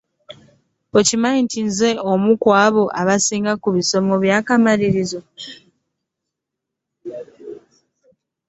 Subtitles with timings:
[0.99, 5.19] Okimanyi nti nze omu kwabo abaasinga mu bigezo ebyakamalirizo.